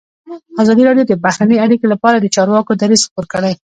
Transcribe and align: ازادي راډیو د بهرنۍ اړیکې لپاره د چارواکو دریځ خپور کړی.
ازادي 0.61 0.83
راډیو 0.85 1.07
د 1.07 1.13
بهرنۍ 1.23 1.57
اړیکې 1.65 1.85
لپاره 1.93 2.17
د 2.19 2.25
چارواکو 2.35 2.71
دریځ 2.81 3.01
خپور 3.07 3.25
کړی. 3.33 3.53